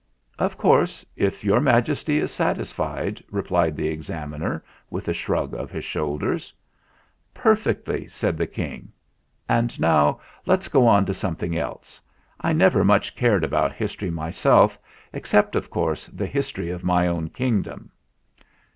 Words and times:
"Of 0.39 0.57
course, 0.57 1.05
if 1.15 1.43
Your 1.43 1.59
Majesty 1.59 2.17
is 2.17 2.31
satisfied" 2.31 3.23
replied 3.39 3.75
the 3.75 3.87
Examiner, 3.89 4.63
with 4.89 5.07
a 5.07 5.13
shrug 5.13 5.53
of 5.53 5.69
his 5.69 5.85
shoulders. 5.85 6.51
"Perfectly," 7.35 8.07
said 8.07 8.35
the 8.35 8.47
King. 8.47 8.91
"And 9.47 9.79
now 9.79 10.19
let's 10.47 10.69
go 10.69 10.87
on 10.87 11.05
to 11.05 11.13
something 11.13 11.55
else. 11.55 12.01
I 12.39 12.51
never 12.51 12.83
much 12.83 13.15
cared 13.15 13.43
242 13.43 13.45
THE 13.45 13.49
FLINT 13.51 13.61
HEART 13.61 13.67
about 13.67 13.83
history 13.83 14.09
myself 14.49 14.79
except, 15.13 15.55
of 15.55 15.69
course, 15.69 16.07
the 16.07 16.25
history 16.25 16.71
of 16.71 16.83
my 16.83 17.05
own 17.05 17.29
kingdom." 17.29 17.91